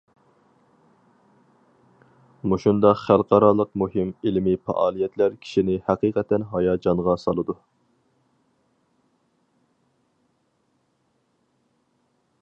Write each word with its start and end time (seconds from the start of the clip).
مۇشۇنداق 2.53 2.97
خەلقئارالىق 3.01 3.69
مۇھىم 3.83 4.15
ئىلمىي 4.29 4.57
پائالىيەتلەر 4.69 5.37
كىشىنى 5.45 5.77
ھەقىقەتەن 5.91 6.47
ھاياجانغا 6.55 7.17
سالىدۇ! 7.27 7.57